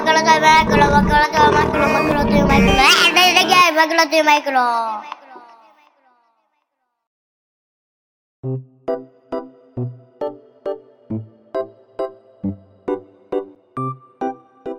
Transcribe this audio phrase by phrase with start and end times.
[0.00, 4.60] マクロとマクロ、マクロとマクロ、マクロとマクロ、えー、大だけマクロとマクロ。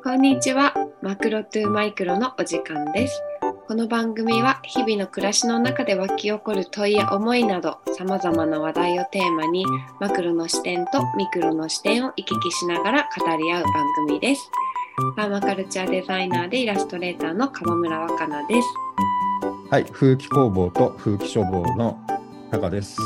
[0.03, 0.73] こんにちは。
[1.03, 3.21] マクロトゥマイクロのお時間です。
[3.71, 9.65] この番組は日々の暮らしの中で湧き起こる問いや思いなど様々な話題をテーマに
[10.01, 14.51] マクロの視点とミクロの視点を行き来しながら語り合う番組です。
[15.15, 18.67] パーマカルチャーデザイナーでイラストレーターの川村若菜です。
[19.69, 21.97] はい、風紀工房と風紀書房の
[22.51, 22.97] タカです。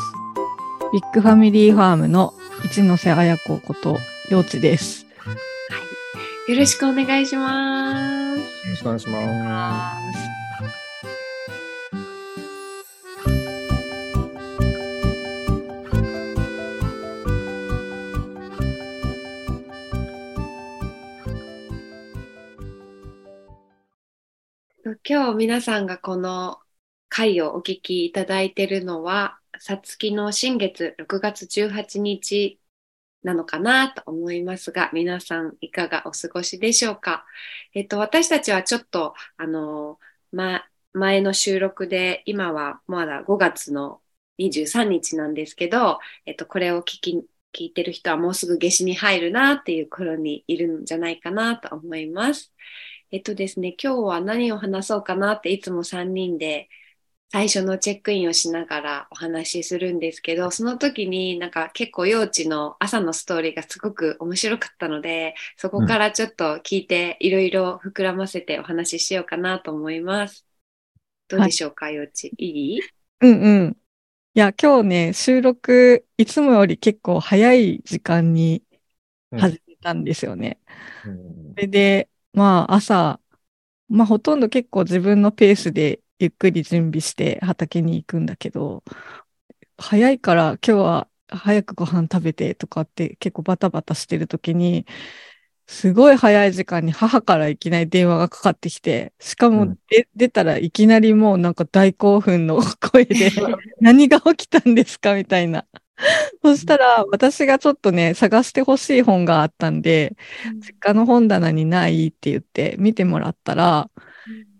[0.91, 3.99] ビッグファミリーファームの一ノ瀬彩子こと、
[4.31, 5.05] 幼稚です。
[6.47, 8.39] よろしくお願いします。
[8.39, 10.24] よろしくお願いします。
[25.07, 26.59] 今日皆さんがこの
[27.09, 32.59] 回をお聞きいただいているのは、さつきの新月6月18日
[33.21, 37.23] なのかなと思いますが、皆さんいかがお過ごしでしょうか？
[37.75, 39.99] えっと、私たちはちょっと、あの、
[40.31, 44.01] ま、前の収録で、今はまだ5月の
[44.39, 52.53] 23日なんですけど、えっと、これを聞き、聞いてる人はもうすぐ夏至に入るなっていう頃にいるんじゃないかなと思います。
[53.11, 56.67] えっとですね、今日は何を話そうかなっていつも3人で
[57.31, 70.45] 最初のチェックインをしながらお話しするんですけど、その時になんか結構幼稚の朝のストーリーがすごく面白かったので、そこからちょっと聞いていろいろ膨らませてお話ししようかなと思います。
[71.27, 72.27] どうでしょうか、幼稚？
[72.37, 72.79] いい？
[73.21, 73.77] うんうん。
[74.35, 78.65] いや、今日ね、収録、いつもより結構早い時間に
[79.35, 80.59] 始めたんですよね。
[81.03, 83.21] うんそれで、まあ朝、
[83.89, 88.83] まあほとんど結構自分のペースでゆっくり準備して畑に行くんだけど、
[89.77, 94.85] 早いから今日は早くご飯食べてとかって結構バタバタしてる時に、
[95.67, 100.31] すごい早い時間に母からいきなり電話がかかってきて、しかもうん。
[100.31, 103.31] たらいきなりもうなんか大興奮の声で、
[103.81, 105.65] 何が起きたんですかみたいな。
[106.43, 110.15] そしたら私がちょっとね、探してほしい本があったんで、
[110.59, 113.89] 実家の本棚にないって言って見てもらったら、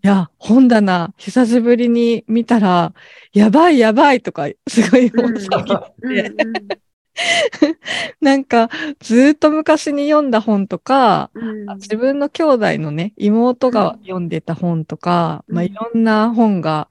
[0.04, 2.94] いや、本棚、久しぶりに見たら、
[3.34, 6.86] やばいやばいとか、すごいもう騒ぎうんうん
[8.22, 11.70] なんか、ずーっと昔に読んだ本とか、うん。
[11.70, 15.56] あ自分の兄弟のね、妹が読んでた本とか、うん。
[15.56, 16.90] まあ、いろんな本が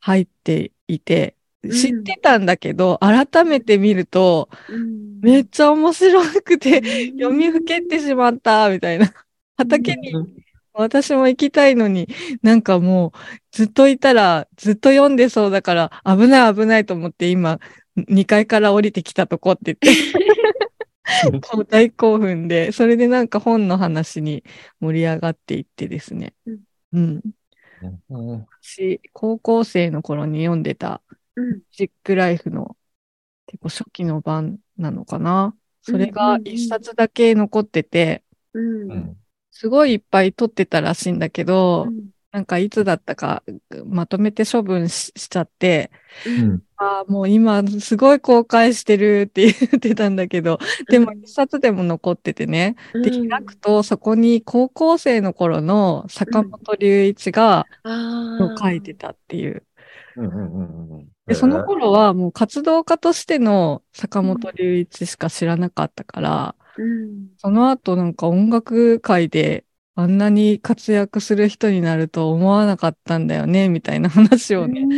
[0.00, 1.70] 入っていて、うん。
[1.70, 5.20] 知ってたんだけど、改めて見ると、うん。
[5.20, 9.12] めっちゃ面白くて、読みふけってしまった、みたいな。
[9.56, 10.12] 畑に
[10.72, 12.08] 私も行きたいのに、
[12.42, 13.18] なんかもう
[13.50, 17.58] ずっといたらずっと読んでそうだから危ない危ないと思って今
[18.08, 19.88] 2階から降りてきたとこって言って、
[21.54, 24.44] もう大興奮で、それでなんか本の話に
[24.80, 26.34] 盛り上がっていってですね。
[26.92, 27.22] うん。
[28.60, 31.00] 私、高校生の頃に読んでた
[31.36, 31.60] うん。
[31.72, 32.76] ジックライフの
[33.46, 35.54] 結構初期の版なのかな。
[35.82, 38.24] それがうん一冊だけ残ってて、
[39.50, 42.10] すごいいっぱい撮ってたらしいんだけど、うん。
[42.30, 43.42] なんかいつだったか
[43.86, 45.90] まとめて処分ししちゃって、
[46.26, 50.58] うんああ、もう今すごい後悔してるって言ってたんだけど、
[50.88, 52.76] でも一冊でも残っててね。
[52.92, 53.28] で、うん。
[53.28, 59.64] 開くとそこに高校生の頃の坂本龍一があー書いてたっていう。
[60.16, 60.26] うん。
[60.26, 67.28] うんうんうんで、その頃はもう活動家としての坂本龍一しか知らなかったから、うん。
[67.38, 74.88] その後なんか音楽界であんなに活躍する人になると思わなかったんだよね、みたいな話をね、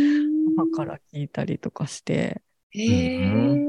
[0.55, 2.41] 母から聞いたりとかして、
[2.71, 3.67] へえ。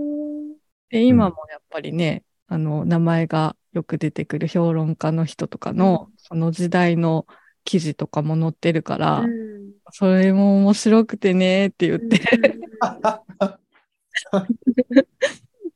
[0.90, 7.26] で、今もやっぱりね、あの、名前がよく出てくる評論家の人とかの、その時代の
[7.64, 9.72] 記事とかも載ってるから、うん。
[9.90, 12.20] それも面白くてねって言って、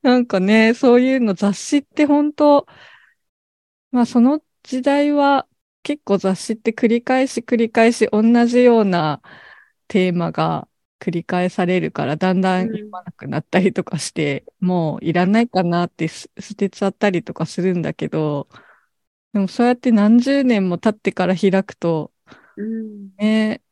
[0.03, 2.67] なんかね、そういうの雑誌って本当、
[3.91, 5.47] まあその時代は
[5.83, 9.23] 結構雑誌って繰り返し繰り返し同じような
[9.89, 10.69] テーマが
[11.01, 18.49] 繰り返されるからだんだん読まなくなったりとかして、もういらないかなってす捨てちゃったりとかするんだけど、
[19.33, 22.13] でもそうやって何十年も経ってから開くと、
[22.57, 23.11] うん。
[23.19, 23.63] ね、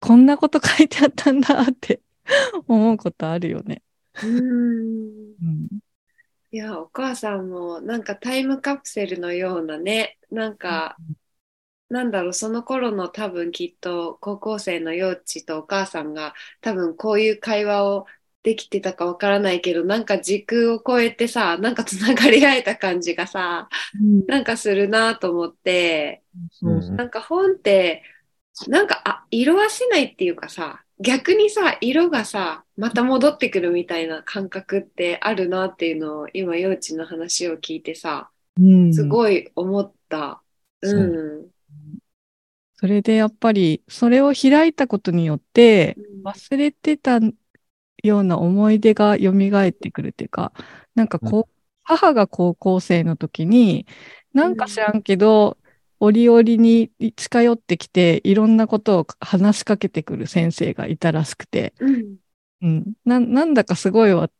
[0.00, 2.02] こんなこと書いてあったんだって
[2.68, 3.82] 思うことあるよね。
[4.22, 5.34] うん。
[5.42, 5.68] うん。
[6.52, 10.96] いや、お母さんもなんかタイムカプセルのようなね、なんか、
[11.90, 18.06] なんだろう、その頃の多分きっと高校生の幼稚とお母さんが多分こういう会話を
[18.42, 23.68] できてたかわからないけど、なんか時空を超えてさ、なんかつながり合えた感じがさ、
[24.26, 26.22] なんかするなと思って、
[26.52, 26.96] そうそう。
[26.96, 28.02] なんか本って、
[28.68, 38.94] なんか、あ、色あせないっていうかさ、逆にさ、色がさ、また戻ってくるみたいな感覚ってあるなっていうのを今、幼稚の話を聞いてさ、うん。
[38.94, 40.42] すごい思った。
[40.82, 41.04] う
[41.44, 41.50] ん。
[42.80, 47.20] それでやっぱり、それを開いたことによって、忘れてた
[48.02, 50.54] ような思い出が蘇ってくるっていうか、
[50.94, 53.86] なんかこう、母が高校生の時に、
[54.32, 55.58] なんか知らんけど、
[55.98, 62.16] 折々に近寄ってきて、いろんなことを話しかけてくる先生がいたらしくて、うん。
[62.62, 64.30] うん、ななんだかすごいわ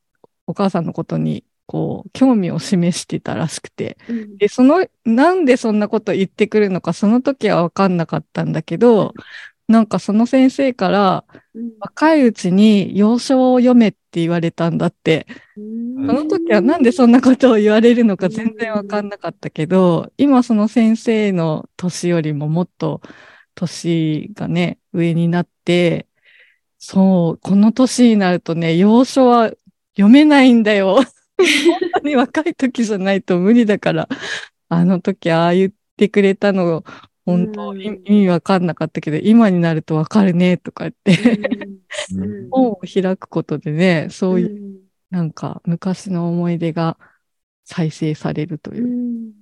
[0.46, 4.36] お母さんのことに、こう、興味を示してたらしくて、うん。
[4.38, 9.14] で、その、なんでそんなこと言ってくるのか、その時はわかんなかったんだけど、
[9.68, 11.24] なんかその先生から、
[11.54, 11.70] うん。
[11.78, 23.00] 若いうちに洋書を読めって言われたんだって、その時はなんでそんなことを言われるのか全然わかんなかったけど、今その先生の年よりももっと
[23.54, 26.08] 年がね、上になって、
[26.78, 29.52] そう、この年になるとね、洋書は
[29.94, 30.98] 読めないんだよ。
[31.42, 34.08] 本当に若い時じゃないと無理だから、
[34.68, 36.84] あの時ああ言ってくれたの、
[37.26, 37.80] 本当うん。
[37.80, 41.38] 意意味わかんなかったけど、今になるとわかるね、とか言って、
[42.14, 42.50] うん。
[42.50, 44.80] 本を開くことでね、そういううん。
[45.10, 46.98] なんか昔の思い出が
[47.64, 48.84] 再生されるという。
[48.84, 49.32] う、ん。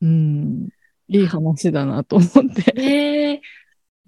[0.00, 0.68] うん、
[1.08, 2.72] いい話だなと思って。
[2.72, 3.40] ねえ、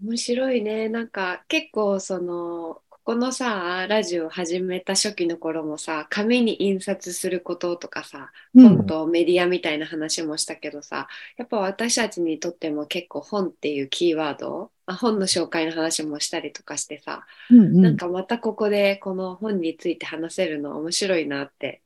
[0.02, 0.88] 面白いね。
[0.88, 17.82] なんか結構その、ここのさ、ラジオ始めた初期の頃もさ、紙に印刷することとかさ、本とメディアみたいな話もしたけどさ、やっぱ私たちにとっても結構本っていうキーワード、あ本の紹介の話もしたりとかしてさ、うんうん。
[17.82, 21.82] なんかまたここでこの本について話せるの面白いなって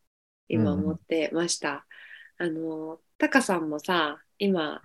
[0.48, 1.86] 今思ってました。
[2.38, 4.82] あの、タカさんもさ、今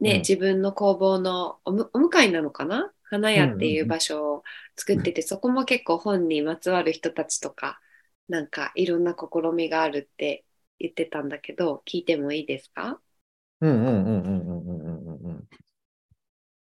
[0.00, 0.18] ね、うん。
[0.18, 2.92] 自分の工房のお向かいなのかな？
[3.12, 4.42] 花屋っていう場所を
[4.74, 7.78] 作ってて、うん、そこも結構本にまつわる人たちとか、
[8.28, 10.46] なんかいろんな試みがあるって
[10.78, 12.98] 言ってたんだけど、聞いてもいいですか？
[13.60, 15.44] うんうんうんうんうんうんうん。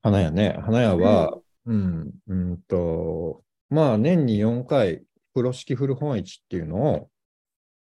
[0.02, 0.58] 花屋ね。
[0.62, 5.02] 花屋は、うん、うん、うんと、まあ年に4回、
[5.34, 7.10] 風呂敷古本市っていうのを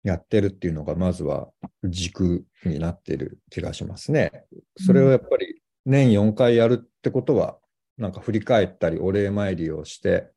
[0.05, 1.51] やってるっていうのが、まずは
[1.85, 4.47] 軸になってる気がしますね。
[4.79, 7.59] それをやっぱり年4回やるってことは、
[7.99, 10.31] なんか振り返ったり、お礼参りをして、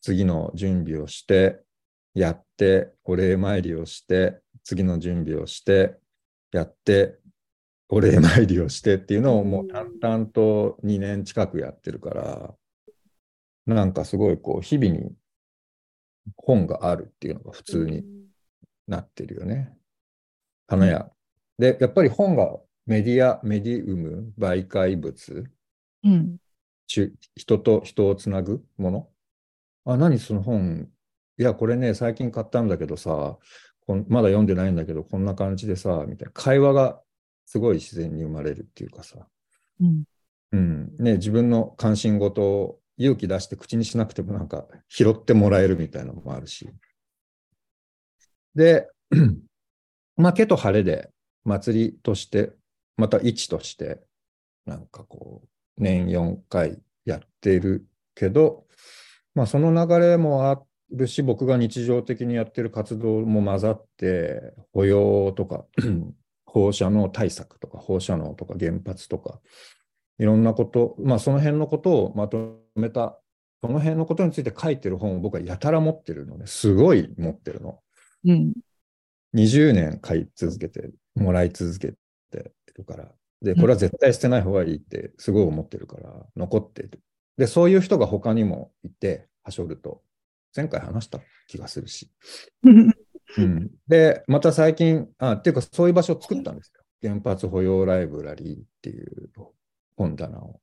[0.00, 1.60] 次の準備をして、
[2.14, 5.96] やって、お礼参りをして、次の準備をして、
[6.52, 7.18] やって、
[7.88, 12.54] お礼参りをしてっていうのをもう淡々と2年近くやってるから、
[13.66, 15.12] なんかすごいこう日々に
[16.36, 18.04] 本があるっていうのが普通に
[18.86, 19.76] なってるよね。
[20.66, 21.10] 花屋。
[21.58, 22.56] で、やっぱり本が
[22.86, 25.44] メディア、メディウム、媒介物、
[26.04, 26.36] うん。
[26.86, 29.08] ち人と人をつなぐもの？
[29.84, 30.88] あ、何その本？
[31.38, 33.38] いや、これね、最近買ったんだけどさ、
[34.08, 36.32] まだ読んでないんだけど、こんな感じでさ、みたいな。
[36.32, 37.00] 会話が
[37.44, 39.26] すごい自然に生まれるっていうかさ。
[39.80, 40.04] うん。
[40.52, 40.96] うん。
[40.98, 46.70] ね、自分の関心事を勇気出して口にしなくてもなんか拾ってもらえるみたいなのもあるし。
[48.54, 48.88] で、
[50.16, 51.10] まあ、毛と晴れで
[51.44, 52.52] 祭りとして、
[52.96, 54.00] また市として、
[54.64, 58.66] なんかこう、年4回やってるけど、
[59.34, 65.64] まあ、その流れもあるし、僕が日常的にやってる活動も混ざって、保養とか、
[66.46, 69.40] 放射能対策とか、放射能とか原発とか、
[70.18, 73.18] いろんなこと、まあその辺のことをまとめた、
[73.60, 76.46] その辺のことについて書いてる本を僕はやたら持ってるのね。
[76.46, 77.80] すごい持ってるの。
[78.24, 78.52] うん。
[79.34, 81.94] 20年書い続けて、もらい続け
[82.30, 83.10] てるから。
[83.44, 87.00] で、これは絶対捨てない方がいいってすごい思ってるから、残ってる。
[87.36, 90.02] で、そういう人が他にもいて、はしょると、
[90.56, 92.10] 前回話した気がするし。
[93.36, 96.82] うん、で、また最近、あ、っていうかそういう場所を作ったんですよ。
[97.02, 99.30] 原発保養ライブラリーっていう
[99.96, 100.60] 本棚を。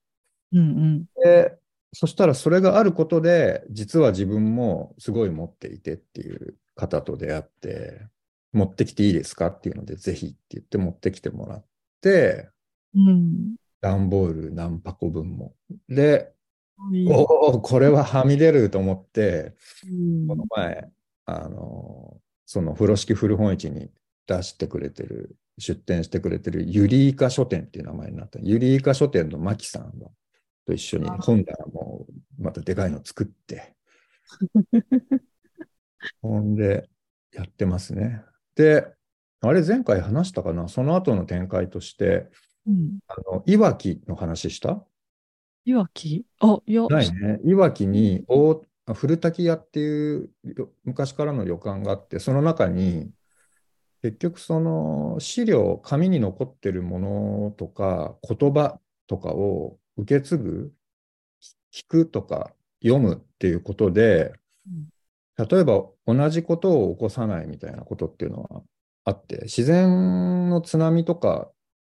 [0.53, 1.05] うんうん。
[1.23, 1.57] で、
[1.93, 8.07] そしたらそれがあることで、実は自分もすごい持っていてっていう方と出会って、
[8.53, 11.65] 持ってきていいですかっていうので、ぜひって言って持ってきてもらっ
[12.01, 12.49] て、
[12.95, 13.55] うん。
[13.81, 15.53] 段ボール何箱分も。
[15.89, 16.33] で、
[17.07, 17.21] お
[17.55, 19.55] お、これははみ出ると思って、
[19.87, 20.89] うんこの前、
[21.25, 23.89] あの、その風呂敷古本市に
[24.27, 28.39] 出してくれてる、出展してくれてるユリイカ書店っていう名前になった。
[28.39, 30.07] ユリイカ書店のマキさんが
[30.65, 32.05] と一緒に本棚も
[32.39, 33.75] またでかいの作って、
[36.21, 36.89] ほんで
[37.33, 38.23] やってますね。
[38.55, 38.87] で、
[39.41, 40.67] あれ前回話したかな？
[40.67, 42.29] その後の展開として、
[42.67, 42.99] うん。
[43.07, 44.83] あの、いわきの話した？
[45.65, 46.25] いわき？
[46.39, 47.39] あ、いや、ないね。
[47.43, 48.61] いわきに大
[48.93, 53.11] 古滝屋っていうよ昔からの旅館があって、その中に
[54.01, 60.73] 結局その資料、紙に残ってるものとか言葉とかを受け継ぐ、
[61.71, 62.51] 聞くとか
[62.83, 64.33] 読むっていうことで、
[65.37, 68.63] 例えば同じことを起こさないみたいなことっていうのは
[69.05, 71.49] あって、自然の津波とか、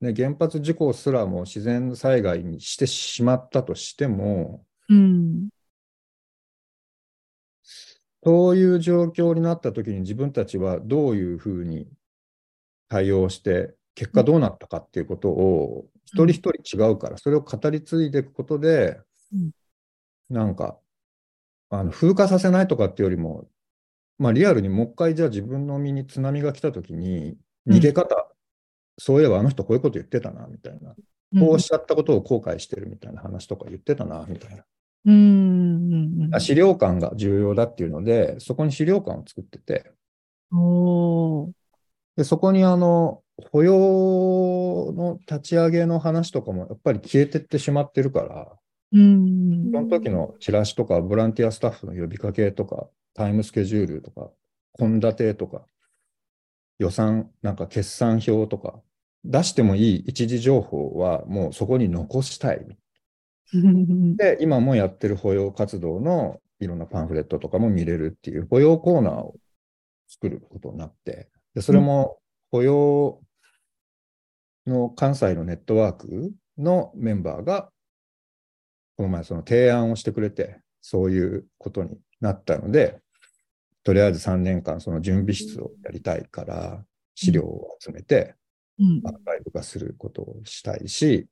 [0.04, 5.48] ね、原発事故すらも自然災害にしてしまったとしても、うん。
[8.22, 11.88] そういう状況になった時に自分たちはどういうふうに
[12.88, 19.00] 対応して、結果どうなったかっていうことを一人一人違うから、それを語り継いでいくことで
[19.32, 19.50] うん、
[20.30, 20.78] なんか、
[21.70, 23.48] あの風化させないとかっていうよりも、
[24.18, 28.28] まあリアルにもう一回じゃあ自分の身に津波が来た時に逃げ方、
[28.98, 30.94] そういえばあの人こういうこと言ってたな、みたいな。
[31.38, 34.64] こうしちゃったことを後悔してるみたいな話とか言ってたな、みたいな。
[35.06, 35.14] うん。
[35.14, 36.22] うん。
[36.24, 39.92] うんあ資料館が重要だっていうので、そこに資料館を作ってて。
[42.16, 48.52] でそこにあの、保養の立ち上げの話とかもやっぱり消えてってしまってるから、
[48.92, 49.70] うん。
[49.72, 54.30] その時のチラシとか、ボランティアスタッフの呼びかけとか、タイムスケジュールとか、
[54.78, 55.66] 献立とか、
[56.78, 58.80] 予算、なんか決算表とか、
[59.24, 62.66] 出してもいい一時情報はもうそこに残したい。
[63.54, 64.16] うん。
[64.16, 69.36] で、今もやってる保養活動のいろんなパンフレットとかも見れるっていう保養コーナーを
[70.08, 72.18] 作ることになって、でそれも
[72.50, 73.20] 保養
[74.66, 77.70] の関西のネットワークのメンバーが、
[78.96, 83.00] この前その提案をしてくれて、そういうことになったので、
[83.84, 88.34] とりあえず3年間その準備室をやりたいから、資料を集めて、
[88.78, 89.02] うん。
[89.04, 91.28] アーカイブ化することをしたいし、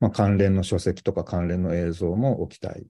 [0.00, 2.82] まあ、関連の書籍とか関連の映像も置きたい。
[2.82, 2.86] っ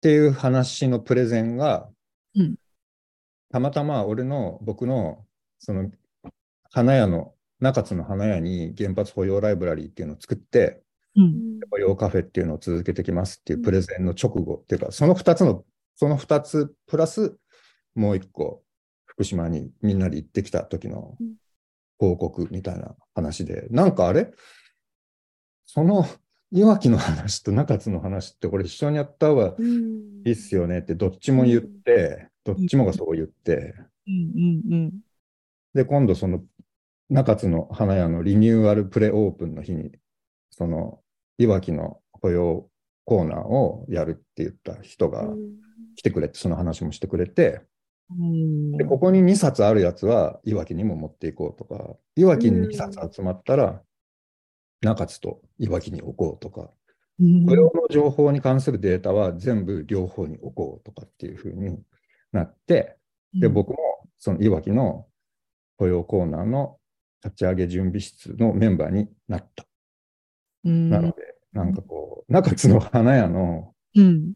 [0.00, 1.88] ていう話のプレゼンが、
[2.34, 2.56] うん。
[3.52, 5.24] たまたま俺の、僕の、
[5.58, 5.90] その、
[6.70, 10.82] 花屋の、中津の花屋に原発保養ライブラリーっていうのを作って、
[11.14, 11.60] うん。
[11.70, 14.54] 保養カフェっていうのを続けてきますっていうプレゼンの直後。
[14.54, 17.36] っていうか、その2つの、その2つプラス、
[17.94, 18.62] もう1個、
[19.04, 21.34] 福島にみんなで行ってきた時のうん
[21.98, 24.32] 報告みたいな話で、なんかあれ？
[25.66, 26.04] その、
[26.50, 33.74] いわきの話と中津の話ってこれ一緒にやった方がうんいいっすよねってどっちも言って、どっちもがそう言って。
[35.74, 36.42] で、今度その
[37.08, 39.92] 中津の花屋のリニューアルプレオープンの日に、
[40.50, 40.98] その
[41.38, 42.68] いわきの保養
[43.04, 45.28] コーナーをやるって言った人が
[45.94, 47.66] 来てくれて、その話もしてくれて、うん。
[48.76, 53.82] で、ここに2冊あるやつはいわきにも持っていこうとか、いわきに2冊集まったら、
[54.80, 56.70] 中津といわきに置こうとか、
[57.20, 57.46] うん。
[57.46, 61.78] 雇用の情報に関するデータは全部両方に置こうとかっていうふうに
[62.32, 62.96] なって、
[63.34, 63.76] で、僕も
[64.18, 65.06] そのいわきの
[65.76, 66.78] 雇用コーナーの
[67.24, 69.64] 立ち上げ準備室のメンバーになった。
[70.64, 71.14] うん、なので、
[71.52, 74.32] なんかこう、中津の花屋のうん。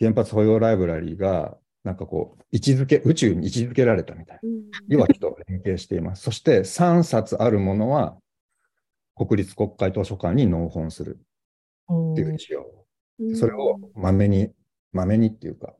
[0.00, 4.50] 原発保養ライブラリーが、なんかこう、位置づけ、宇宙に位置づけられたみたいな。
[4.88, 6.22] いわきと連携しています。
[6.22, 8.16] そして3冊あるものは、
[9.16, 11.18] 国立国会図書館に納本する
[12.12, 12.80] っていう意思を
[13.34, 14.50] それをまめに、
[14.92, 15.74] まめにっていうか、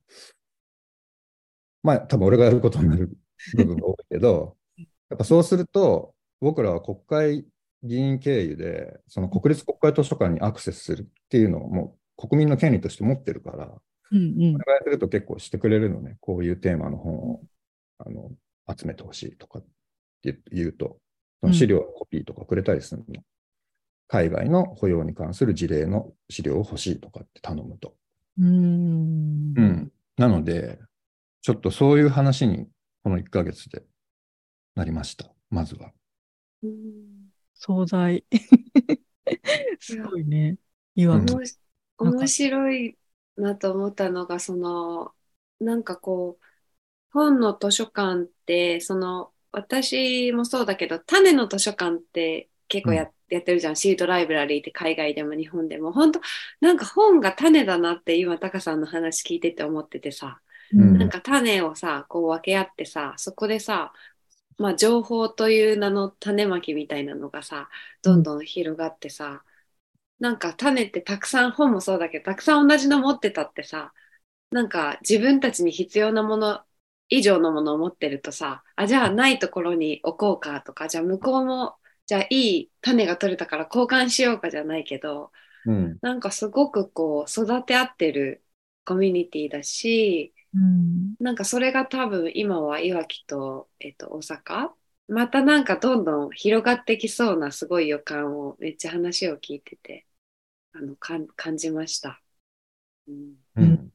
[1.83, 3.11] まあ多分俺がやることになる
[3.57, 4.57] 部分が多いけど、
[5.09, 7.47] やっぱそうすると、僕らは国会
[7.83, 13.81] 議員経由で、その国立国会図書館にアクセスするっていうのをもう国民の権利として持ってるから、
[14.13, 17.43] うんうんお願いすると結構してくれるのね、こういうテーマの本を
[17.99, 18.31] あの
[18.77, 19.65] 集めてほしいとかっ
[20.23, 20.99] て言うと、
[21.41, 23.23] その資料のコピーとかくれたりするの。
[24.09, 27.95] 海外の保養に関する事例の資料を欲しいとかって頼むと。
[28.39, 29.93] うんうん。
[30.17, 30.81] なので、
[31.43, 32.67] ちょっとそういう話に
[33.05, 33.85] この1ヶ月で
[34.75, 35.31] なりました。
[35.49, 35.93] まずは。
[37.55, 38.25] 惣菜。
[39.79, 40.57] すごいね。
[40.97, 41.21] いわ
[41.99, 42.97] 面白い
[43.41, 45.15] なと思ったのが、その、
[45.61, 46.45] なんかこう、
[47.13, 53.77] 本の図書館って、その、私もそうだけど、種の図書館って結構や,、やってるじゃん。
[53.77, 55.93] シートライブラリーって海外でも日本でも。
[55.93, 56.21] 本当
[56.61, 60.41] なんか本が種だなって今、タカさんの話聞いてて思っててさ、
[60.73, 63.93] うんなんか種をさ、こう分け合ってさ、そこでさ、
[64.61, 67.71] まあ、情報という名の種まきみたいなのがさ
[68.03, 69.43] どんどん広がってさ、
[70.21, 73.93] なんか種ってたくさん本もそうだけどたくさん同じの持ってたってさ
[74.51, 76.61] なんか自分たちに必要なもの
[77.09, 85.33] 以上のものを持ってるとさあじゃあないところに置こうかとかじゃあ向こうもじゃあいい種が取れたから交換しようかじゃないけど
[85.67, 85.99] うん。
[86.03, 88.45] なんかすごくこう育て合ってる
[88.85, 91.15] コミュニティだしうん。
[91.21, 94.71] なんかそれが多分今はいわきと、えっと、大阪？
[95.09, 100.07] またなんかどんどん広がってきそうなすごい予感をめっちゃ話を聞いてて
[100.73, 102.21] あのかん感じました。
[103.09, 103.91] うんうん。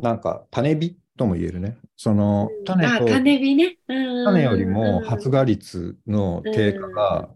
[0.00, 1.78] なんか、種火とも言えるね。
[1.96, 3.78] その、種あと、種火ね。
[3.88, 7.28] うん種よりもうん発芽率の低下が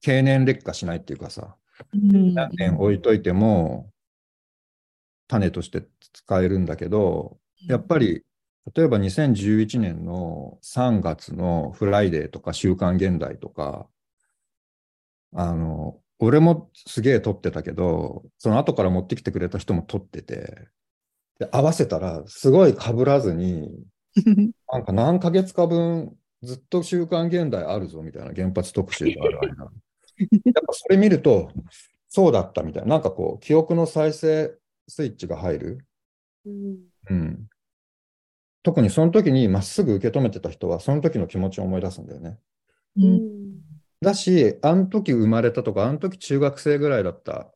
[0.00, 1.56] 経年劣化しないっていうかさ、
[1.92, 3.90] うん何年置いといても
[5.28, 5.82] 種として
[6.12, 8.24] 使えるんだけど、やっぱり
[8.74, 13.88] 例えば2011年の3月のフライデーとか週刊現代とか、
[15.32, 20.68] あの、俺もすげえ取ってたけど、その後から持ってきてくれた人も取ってて、
[21.38, 23.70] で合わせたらすごい被らずに、
[24.72, 29.64] なんか何ヶ月か分、ずっと週刊現代あるぞみたいな原発特集がある間。
[29.64, 29.68] や
[30.60, 31.50] っぱそれ見ると、
[32.08, 34.56] そうだったみたいな、なんかこう、記憶の再生
[34.88, 35.86] スイッチが入る。
[36.46, 36.78] うん
[37.10, 37.46] うん。
[38.62, 42.38] 特にその時にまっすぐ受け止めてた人は、その時の気持ちを思い出すんだよね。
[42.96, 43.35] ううんん
[44.00, 47.52] だし、あの時生まれたとか、あの時中学生ぐらいだった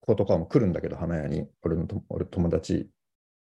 [0.00, 1.48] 子とかも来るんだけど、花屋に。
[1.62, 2.88] 俺のと俺友達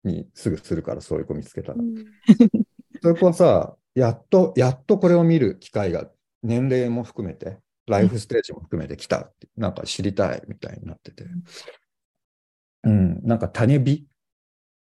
[0.03, 1.77] にすぐするから、そういう子見つけたら。
[3.01, 6.09] そういう子はさ、やっと、やっとこれを見る機会が
[6.43, 11.25] 年齢も含めて、ライフステージも含めてきたって、なんか知りたいみたいになってて。
[12.83, 14.07] うん、なんか種火、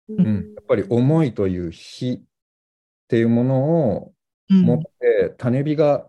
[0.09, 2.21] うんうん、やっぱり思いという火っ
[3.07, 4.13] ていうものを
[4.49, 6.07] 持って、種火が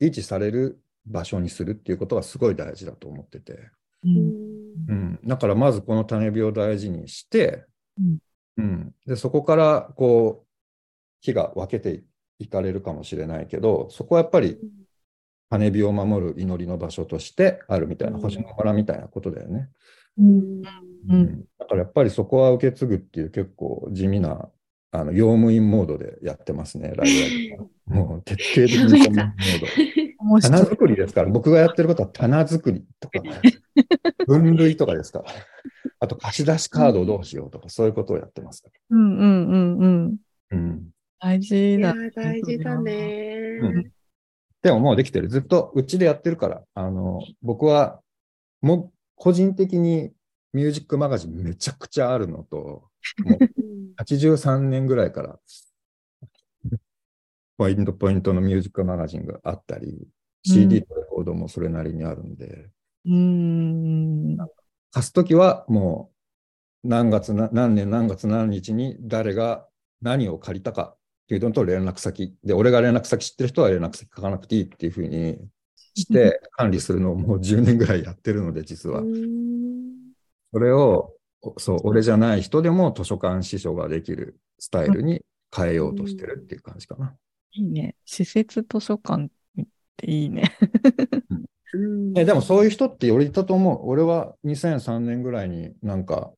[0.00, 3.70] 維持される場所にするっていうことがすごい大事だと思ってて。
[4.04, 4.14] うん。
[4.88, 7.64] うん、だからまずこの種火を大事にして、
[7.98, 8.18] うん。
[8.58, 8.94] うん。
[9.06, 10.46] でそこからこう
[11.20, 12.02] 火が分けて
[12.38, 14.58] いかれるかもしれないけどそこはやっぱり
[15.50, 18.22] 種火を守る祈りの場所としてあるみたいな、うん。
[18.22, 19.68] 星の村みたいなことだよね、
[20.18, 20.62] うんうん。
[21.10, 21.44] うん。
[21.58, 24.48] だからやっぱりそこは受け継ぐっていう結構地味な
[24.92, 33.20] あの用務員モードでやってますね ライブラリもう徹底的に用務員モード棚作りですから、僕がやってることは棚作りとか、
[34.26, 35.24] 分類とかですから。
[35.98, 40.18] あと貸し出しカードをどうしようとか、そういうことをやってますかうんうんうんうん。
[40.50, 40.58] ら。
[40.58, 40.90] うん。
[41.20, 41.92] 大事だ。
[41.94, 43.58] いや大事だね。
[43.62, 43.92] うん
[44.62, 45.28] でももうできてる。
[45.28, 48.02] ずっとうちでやってるから、あの、僕は、
[48.60, 50.12] もう個人的に
[50.52, 52.89] ミュージックマガジンめちゃくちゃあるのと、
[53.24, 55.38] もううん83年ぐらいから、
[57.58, 60.08] ポイントポイントのミュージックマガジンがあったり、
[60.44, 62.70] CD とレコードもそれなりにあるんで、
[63.06, 64.36] うん。
[64.92, 66.10] 貸すときはも
[66.84, 69.66] う何月な、何年何月何日に誰が
[70.00, 72.34] 何を借りたかっていうのと連絡先。
[72.42, 75.38] で、俺が連絡先知ってる人は連絡先書かなくていいっていうふうに
[75.94, 79.02] して管理するのをもう10年ぐらいやってるので、実は。
[80.52, 81.19] それを、お
[81.58, 85.22] そう、俺じゃない人でも図書館司書ができるスタイルに
[85.54, 87.14] 変えようとしてるっていう感じかな。
[87.52, 87.96] いいね。
[88.04, 89.64] 施設図書館っ
[89.96, 90.56] ていいね。
[91.30, 91.44] うん
[92.16, 93.80] えでもそういう人って俺いたと思う。
[93.84, 96.32] 俺は2003年ぐらいになんか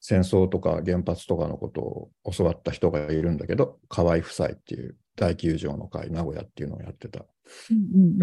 [0.00, 7.18] 戦争とか原発とかのことを教わった人がいるんだけど、河合夫妻っていう大球場の会、名古屋っていうのをやってた。
[7.18, 7.26] や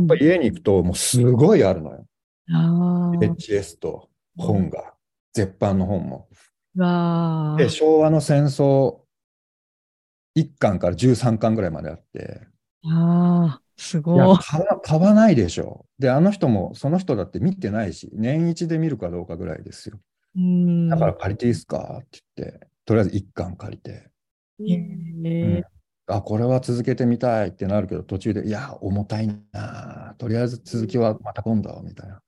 [0.03, 2.07] っぱり家に行くともうすごいあるのよ。
[2.49, 4.93] HS と本が、
[5.38, 6.28] 絶版の本も。
[7.58, 8.97] で、昭和の戦争
[10.36, 12.41] 1巻から13巻ぐらいまであって、
[12.84, 14.38] ああ、すごい。
[14.82, 15.86] 買わないでしょ。
[16.00, 20.00] で、あの人もその人だって見てないし、年一で見るかどうかぐらいですよ。
[20.36, 20.89] うん。
[20.89, 22.00] だから借りていいですか？
[22.02, 24.10] って言って、とりあえず1巻借りて、
[24.60, 24.73] へ
[25.43, 25.63] え
[26.07, 32.21] あ、これは続けてみたいってなるけど、途中で、いや、重たいな、とりあえず続きはまた今度、みたいな。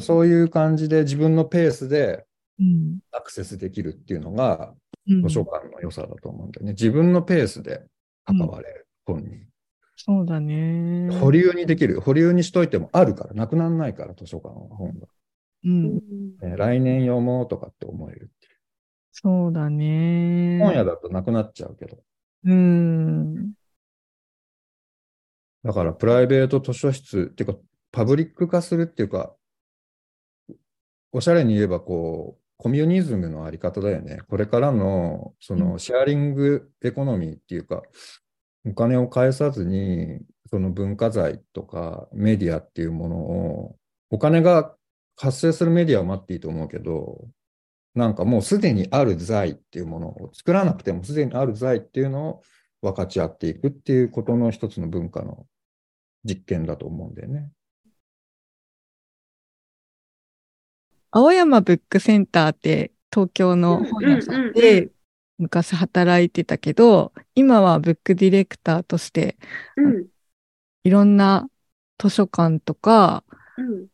[0.00, 2.26] そういう感じで自分のペースで
[2.58, 2.98] うん。
[3.12, 4.74] アクセスできるっていうのが、
[5.08, 6.72] うん図書館の良さだと思うんだよね。
[6.72, 7.82] 自分のペースで
[8.24, 9.46] 関われる本に。
[9.96, 11.10] そうだね。
[11.18, 12.00] 保留にできる。
[12.00, 15.08] 保留にしといてもあるから、なくならないから、図書館は本が。
[15.64, 15.94] うん。
[16.40, 18.50] ね来年読もうとかって思えるってい
[19.10, 20.58] そうだね。
[20.62, 20.64] う。
[20.66, 21.98] 本屋だとなくなっちゃうけど。
[22.44, 23.52] うん。
[25.64, 27.58] だから、プライベート図書室っていうか、
[27.92, 29.34] パブリック化するっていうか、
[31.12, 34.20] おしゃれに言えば、こう、コミュニズムのあり方だよね。
[34.28, 37.82] これからの、そうの、シェアリングエコノミーっていうか、
[38.64, 43.76] お金を返さずに、その文化財とかメディアっていうものを、
[44.10, 44.76] お金が
[45.16, 47.28] 発生するメディアを待っていいと思うけど、
[47.94, 52.42] なんかもうすでにある財っていうものを作らなくてもすでにある財っていうのを
[52.80, 55.46] 分かち合っていくっていうことの一つの文化の
[56.24, 57.50] 実験だと思うんだよね。
[61.10, 64.88] 青山ブックセンターって東京の本屋さんで
[65.38, 69.36] 昔働いてたけど、今はブックディレクターとして
[69.76, 70.06] うん。
[70.84, 71.48] いろんな
[71.98, 73.22] 図書館とか、
[73.58, 73.86] うん。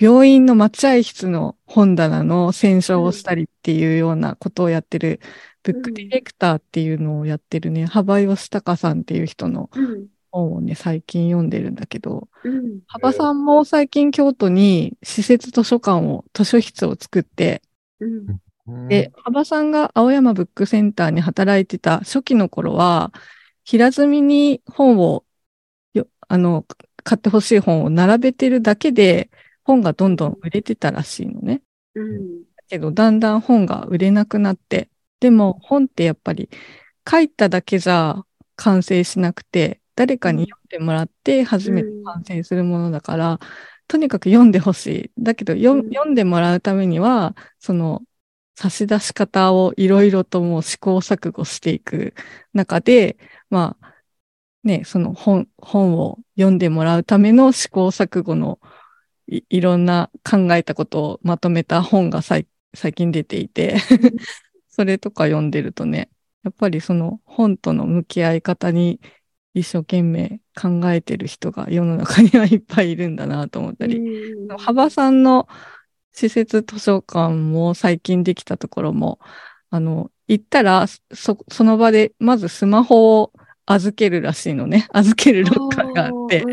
[0.00, 5.20] 病院の待合室の本棚の選書をしたりっていうようなことをやってる、
[5.62, 10.06] ブックディレクターっていうのをやってるね、幅吉隆さんっていう人のうん。
[10.30, 12.80] 本をね、最近読んでるんだけど、うん。
[12.88, 17.62] 幅さんも最近京都に施設図書館を、図書室を作って、
[18.00, 18.06] う
[18.72, 18.88] ん。
[18.88, 23.12] で、幅さんが青山ブックセンターに働いてた初期の頃は、
[23.62, 25.24] 平積みに本を
[25.94, 26.66] よ、あの、
[27.04, 29.30] 買ってほしい本を並べてるだけで、
[29.64, 31.62] 本がどんどん売れてたらしいのね。
[31.94, 32.42] うん。
[32.42, 34.88] だけど、だんだん本が売れなくなって、
[35.20, 36.50] でも本ってやっぱり
[37.08, 38.24] 書いただけじゃ
[38.56, 43.38] 完成しなくて、誰かに読んでもらって初めて完成するものだから、
[43.86, 45.22] とにかく読んでほしい。
[45.22, 48.02] だけど、ようん読んでもらうためには、その、
[48.56, 52.14] 差し出し方をいろいろともう試行錯誤していく
[52.52, 53.18] 中で、
[53.50, 53.94] まあ、
[54.62, 58.60] ね、その本、本を読んでもらうための試行錯誤の
[59.26, 63.76] いいろんな考えたことをまとめた本が最最近出ていて、
[64.68, 66.10] それとか読んでるとね、
[66.42, 69.00] やっぱりその本との向き合い方に
[69.54, 75.48] 一生懸命考えてる人が世の中にはいっぱいいるんだなと思ったり、うん幅さんの
[76.12, 79.18] 施設図書館も最近できたところも、
[79.70, 83.32] あの、行ったら、そ、その場でまずスマホを
[83.66, 84.86] 預けるらしいのね。
[84.92, 86.44] 預けるロッカーがあって。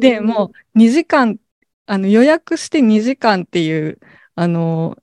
[0.00, 1.36] で、もう2時間、
[1.86, 3.98] あの予約して2時間っていう、
[4.34, 4.96] あの、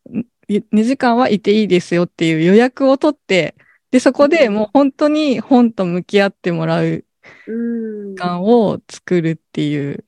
[0.50, 3.56] 2時間はいていいですよっていう予約を取って、
[3.92, 7.06] で、そこでもう本当に本と向き合ってもらう
[7.48, 10.06] うん、時間を作るっていう、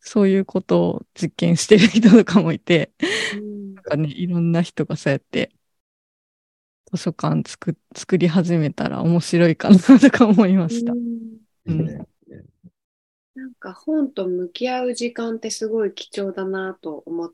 [0.00, 2.92] そういうことを実験してる人とかもいて、
[3.34, 3.74] うん。
[3.74, 5.52] なんかね、いろんな人がそうやって
[6.90, 10.92] 図書館作作り始めたら面白いかなとか思いました。
[10.92, 10.96] う
[11.72, 12.06] ん
[13.38, 17.32] なんか本と向き合う時間ってすごい貴重だなと思っ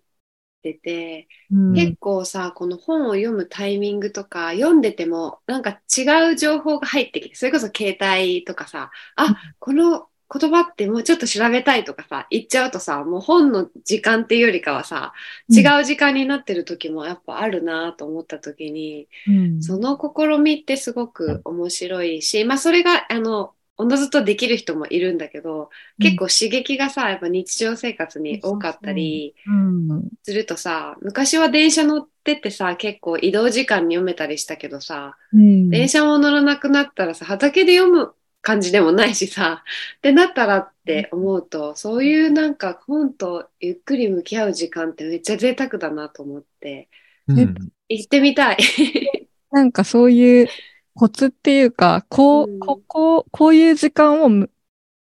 [0.60, 1.72] てて、うん。
[1.72, 15.14] 結構さ、この本を読むタイミングとか、読んでてもなんか違う情報が入ってきて、それこそ携帯とかさ、あ、この言葉ってもうちょっと調べたいとかさ、言っちゃうとさ、もう本の時間っていうよりかはさ、
[15.48, 19.62] 違う時間になってる時もやっぱあるなと思った時に、うん。
[19.62, 30.08] その試みってすごく面白いし、まあそれが、あの、おのずとできる人もいるんだけど、結構刺激がさ、やっぱ日常生活に多かったりうん。
[30.22, 35.70] するとさ、昔は電車乗っててさ、結構移動時間に読めたりしたけどさ、うん。
[35.70, 39.64] 電車も乗らなくなったらさ、畑で読む感じでもないしさ、
[39.98, 46.88] ってなったらって思うと、そういうなんか本とゆっくり向き合う時間ってめっちゃ贅沢だなと思って、
[47.26, 47.54] うん。
[47.88, 48.58] 行ってみたい。
[49.50, 50.48] なんかそういう
[50.94, 52.58] コツっていうか、こう、うん。
[52.60, 54.50] ここ、こういう時間をむ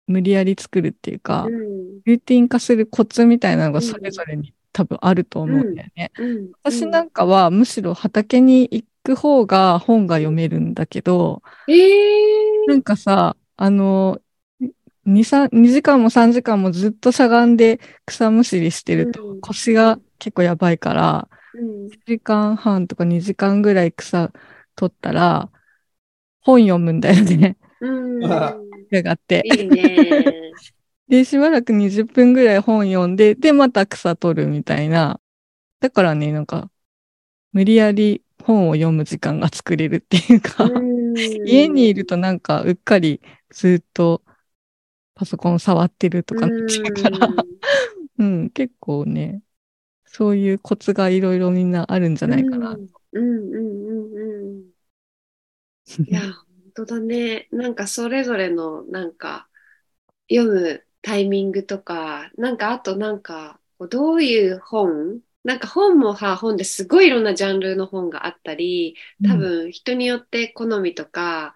[0.06, 2.00] 無理やり作るっていうか、うん。
[2.04, 6.12] ルーティン化するコツみたいなのがそれぞれに多分あると思うんだよね。
[6.18, 6.52] うん。
[6.62, 12.68] 私なんかはむしろ畑に行く方が本が読めるんだけど、えー。
[12.68, 14.20] なんかさ、あの、
[15.06, 19.40] 2、3、2時間も3時間もずっとしゃがんで草むしりしてるとうん。
[19.40, 21.87] 腰が結構やばいから、うん。
[21.87, 24.32] 1時間半とか2時間ぐらい草
[24.76, 25.50] 取ったら、
[26.44, 27.57] 本読むんだよね。
[27.80, 28.18] うん
[29.02, 29.42] がって。
[29.44, 30.52] いいね。
[31.09, 35.20] で、しばらく20分ぐらい本読んで、で、また草取るみたいな。
[35.80, 36.70] だからね、なんか、
[37.52, 40.70] 無理やり本を読む時間が作れるっていうか、
[41.44, 44.22] 家にいるとなんかうっかりずっと
[45.14, 47.28] パソコン触ってるとかなっちゃうから、
[48.18, 49.42] うん、 結構ね、
[50.07, 52.70] そういうコツがいろいろみんなあるんじゃないかな。
[52.72, 54.73] うんうんうんうん。
[56.07, 57.49] いや、本当だね。
[57.51, 59.49] なんかそれぞれのなんか
[60.31, 65.20] 読むタイミングとか、なんかあとなんかどういう本？
[65.44, 71.55] なんか本もは本ですごいいろんなジャンルの本があったり、多分人によって好みとか、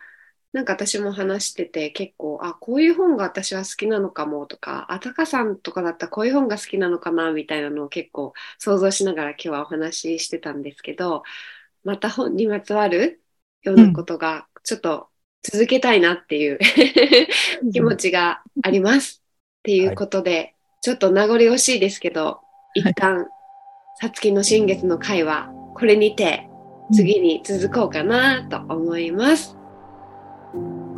[0.52, 11.22] なんか私も話してて結構、あ、こういう本が私は好きなのかもとか、あ、タカさんとかだったらこういう本が好きなのかなみたいなのを結構想像しながら今日はお話ししてたんですけど、
[11.84, 13.22] また本にまつわる
[13.62, 15.08] ようなことがちょっと
[15.42, 16.58] 続けたいなっていう
[17.72, 19.22] 気持ちがあります。
[19.60, 22.40] っていうことで、ちょっと名残惜しいですけど、
[22.74, 23.26] 一旦、
[24.00, 26.48] さつきの新月の会はこれにて
[26.92, 29.57] 次に続こうかなと思います。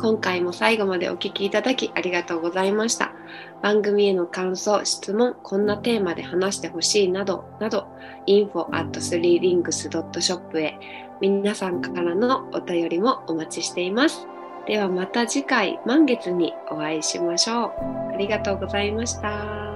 [0.01, 3.13] 今回も最後までお聞きいただきありがとうございました。
[3.61, 7.85] 番組への感想、質問、こんなテーマで話してほしいなど、など、
[8.25, 10.79] info at 3rings.shop へ
[11.21, 14.27] 皆さんからのお便りもお待ちしています。
[14.65, 18.13] ではまた次回満月にお会いしましょう。
[18.13, 19.70] ありがとうございました。